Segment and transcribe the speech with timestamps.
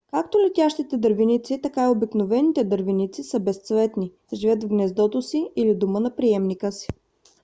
[0.13, 5.19] както летящите дървеници така и обикновените дървеници са безцветни живеят в гнездото
[5.55, 6.87] или дома на приемника си